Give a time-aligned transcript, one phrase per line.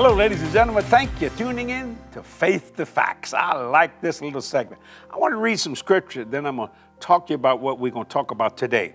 [0.00, 0.84] Hello, ladies and gentlemen.
[0.84, 3.34] Thank you tuning in to Faith to Facts.
[3.34, 4.80] I like this little segment.
[5.12, 7.80] I want to read some scripture, then I'm going to talk to you about what
[7.80, 8.94] we're going to talk about today.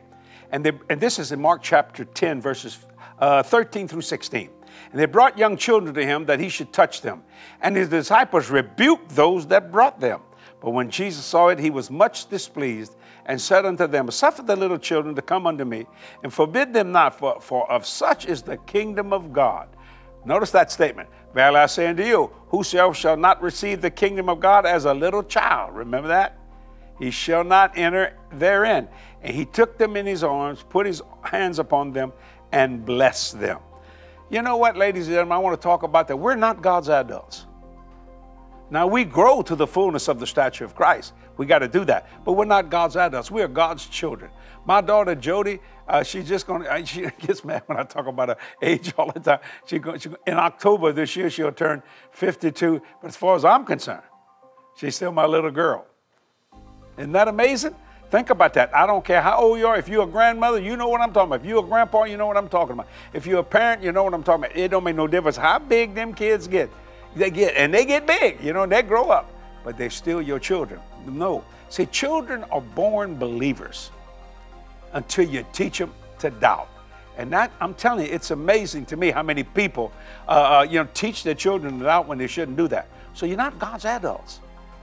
[0.53, 2.79] And, they, and this is in Mark chapter 10, verses
[3.19, 4.49] uh, 13 through 16.
[4.91, 7.23] And they brought young children to him that he should touch them.
[7.59, 10.21] And his disciples rebuked those that brought them.
[10.61, 12.95] But when Jesus saw it, he was much displeased
[13.25, 15.85] and said unto them, Suffer the little children to come unto me,
[16.23, 19.67] and forbid them not, for, for of such is the kingdom of God.
[20.25, 21.09] Notice that statement.
[21.33, 24.93] Verily I say unto you, whosoever shall not receive the kingdom of God as a
[24.93, 26.37] little child, remember that?
[26.99, 28.87] He shall not enter therein.
[29.21, 32.13] And he took them in his arms, put his hands upon them,
[32.51, 33.59] and blessed them.
[34.29, 36.17] You know what, ladies and gentlemen, I want to talk about that.
[36.17, 37.42] We're not God's adults.
[38.73, 41.13] Now, we grow to the fullness of the stature of Christ.
[41.37, 42.09] We got to do that.
[42.25, 43.29] But we're not God's adults.
[43.29, 44.31] We are God's children.
[44.65, 48.29] My daughter, Jody, uh, she's just going to, she gets mad when I talk about
[48.29, 49.41] her age all the time.
[49.67, 52.81] She, go, she In October this year, she'll turn 52.
[52.99, 54.01] But as far as I'm concerned,
[54.75, 55.85] she's still my little girl.
[56.97, 57.75] Isn't that amazing?
[58.09, 58.75] Think about that.
[58.75, 59.77] I don't care how old you are.
[59.77, 61.41] If you're a grandmother, you know what I'm talking about.
[61.41, 62.87] If you're a grandpa, you know what I'm talking about.
[63.13, 64.57] If you're a parent, you know what I'm talking about.
[64.57, 66.71] It don't make no difference how big them kids get.
[67.15, 69.31] They get, and they get big, you know, they grow up,
[69.63, 70.79] but they're still your children.
[71.05, 71.43] No.
[71.69, 73.91] See, children are born believers
[74.93, 76.69] until you teach them to doubt.
[77.17, 79.91] And that, I'm telling you, it's amazing to me how many people,
[80.27, 82.87] uh, uh, you know, teach their children to doubt when they shouldn't do that.
[83.13, 84.39] So you're not God's adults.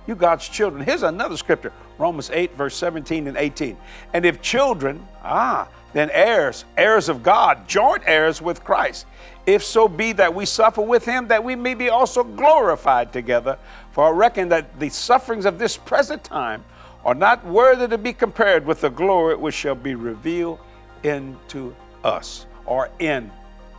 [0.06, 0.84] You're God's children.
[0.84, 3.76] Here's another scripture, Romans 8, verse 17 and 18.
[4.12, 9.06] And if children, ah, then heirs, heirs of God, joint heirs with Christ.
[9.46, 13.58] If so be that we suffer with him, that we may be also glorified together.
[13.92, 16.64] For I reckon that the sufferings of this present time
[17.04, 20.60] are not worthy to be compared with the glory which shall be revealed
[21.02, 21.74] into
[22.04, 23.30] us or in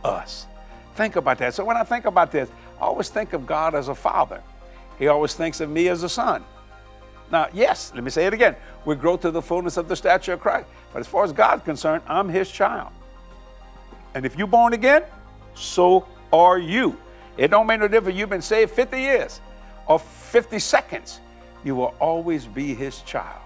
[0.04, 0.46] us.
[0.96, 1.54] Think about that.
[1.54, 4.42] So when I think about this, I always think of God as a father.
[4.98, 6.44] He always thinks of me as a son.
[7.32, 8.54] Now, yes, let me say it again.
[8.84, 10.68] We grow to the fullness of the stature of Christ.
[10.92, 12.92] But as far as God's concerned, I'm his child.
[14.14, 15.02] And if you're born again,
[15.54, 16.96] so are you.
[17.38, 18.18] It don't make no difference.
[18.18, 19.40] You've been saved 50 years
[19.86, 21.20] or 50 seconds
[21.64, 23.40] you will always be his child.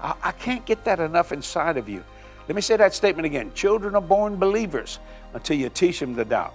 [0.00, 2.04] I, I can't get that enough inside of you.
[2.46, 3.52] Let me say that statement again.
[3.54, 4.98] Children are born believers
[5.32, 6.52] until you teach them to doubt.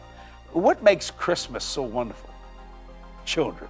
[0.51, 2.29] What makes Christmas so wonderful?
[3.25, 3.69] Children.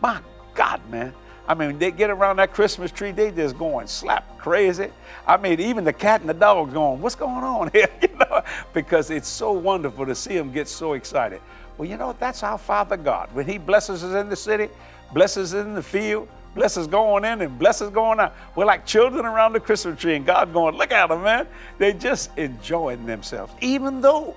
[0.00, 0.20] My
[0.54, 1.14] God, man.
[1.48, 4.90] I mean, they get around that Christmas tree, they just going slap crazy.
[5.26, 7.88] I mean, even the cat and the dog going, what's going on here?
[8.02, 8.42] you know,
[8.72, 11.40] because it's so wonderful to see them get so excited.
[11.76, 13.30] Well, you know, that's our Father God.
[13.32, 14.68] When He blesses us in the city,
[15.12, 18.34] blesses us in the field, blesses going in and blessings going out.
[18.54, 21.46] We're like children around the Christmas tree, and God going, look at them, man.
[21.78, 23.52] They just enjoying themselves.
[23.60, 24.36] Even though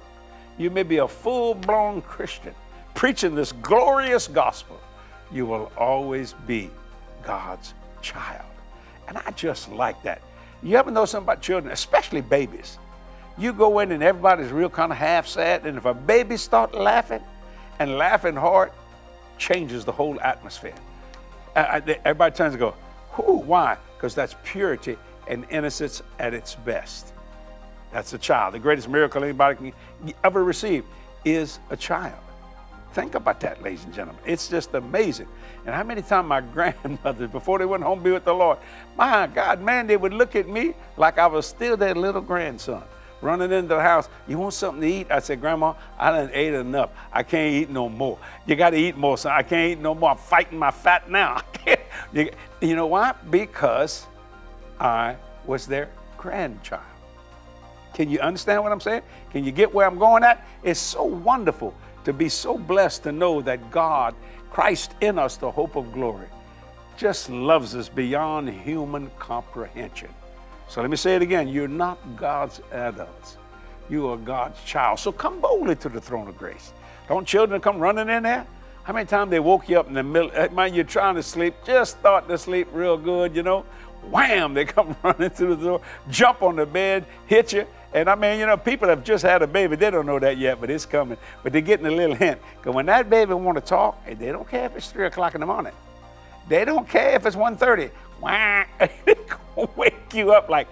[0.57, 2.53] you may be a full blown Christian
[2.93, 4.79] preaching this glorious gospel,
[5.31, 6.69] you will always be
[7.25, 8.45] God's child.
[9.07, 10.21] And I just like that.
[10.61, 12.77] You ever know something about children, especially babies?
[13.37, 16.73] You go in and everybody's real kind of half sad, and if a baby start
[16.73, 17.21] laughing
[17.79, 18.71] and laughing hard,
[19.37, 20.75] changes the whole atmosphere
[21.55, 22.75] uh, uh, everybody turns to go,
[23.11, 23.37] who?
[23.37, 23.77] Why?
[23.95, 24.97] Because that's purity
[25.27, 27.13] and innocence at its best.
[27.91, 28.55] That's a child.
[28.55, 30.83] The greatest miracle anybody can ever receive
[31.23, 32.19] is a child.
[32.93, 34.21] Think about that, ladies and gentlemen.
[34.23, 35.27] It's just amazing.
[35.65, 38.59] And how many times my grandmothers, before they went home to be with the Lord,
[38.95, 42.83] my God, man, they would look at me like I was still their little grandson
[43.19, 44.09] running into the house.
[44.27, 45.07] You want something to eat?
[45.09, 46.91] I said, Grandma, I done ate enough.
[47.11, 48.19] I can't eat no more.
[48.45, 49.31] You got to eat more, son.
[49.31, 50.11] I can't eat no more.
[50.11, 51.41] I'm fighting my fat now.
[52.13, 52.29] you,
[52.61, 53.15] you know why?
[53.31, 54.05] Because
[54.79, 55.15] I
[55.47, 56.83] was their grandchild.
[57.93, 59.01] Can you understand what I'm saying?
[59.31, 60.45] Can you get where I'm going at?
[60.63, 64.15] It's so wonderful to be so blessed to know that God,
[64.51, 66.27] Christ in us, the hope of glory,
[66.97, 70.09] just loves us beyond human comprehension.
[70.67, 71.47] So let me say it again.
[71.47, 73.37] You're not God's adults.
[73.89, 74.99] You are God's child.
[74.99, 76.73] So come boldly to the throne of grace.
[77.07, 78.47] Don't children come running in there?
[78.83, 81.23] How many times they woke you up in the middle, eh, man, you're trying to
[81.23, 83.65] sleep, just start to sleep real good, you know?
[84.09, 87.65] Wham, they come running through the door, jump on the bed, hit you.
[87.93, 89.75] And I mean, you know, people have just had a baby.
[89.75, 91.17] They don't know that yet, but it's coming.
[91.43, 92.39] But they're getting a little hint.
[92.57, 95.35] Because when that baby want to talk, eh, they don't care if it's 3 o'clock
[95.35, 95.73] in the morning.
[96.47, 97.91] They don't care if it's 1.30.
[98.19, 98.65] Wah,
[99.05, 99.15] they
[99.55, 100.67] gonna wake you up like,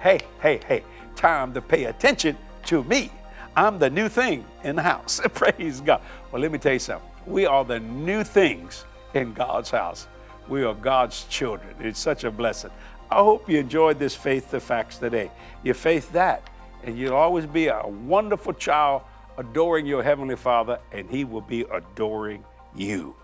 [0.00, 0.84] hey, hey, hey,
[1.16, 2.36] time to pay attention
[2.66, 3.10] to me.
[3.56, 5.20] I'm the new thing in the house.
[5.34, 6.02] Praise God.
[6.30, 7.08] Well, let me tell you something.
[7.26, 8.84] We are the new things
[9.14, 10.06] in God's house.
[10.48, 11.74] We are God's children.
[11.80, 12.70] It's such a blessing.
[13.10, 15.30] I hope you enjoyed this Faith the Facts today.
[15.64, 16.48] You faith that,
[16.84, 19.02] and you'll always be a wonderful child
[19.36, 22.44] adoring your Heavenly Father, and He will be adoring
[22.76, 23.16] you.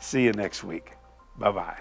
[0.00, 0.92] See you next week.
[1.38, 1.78] Bye bye.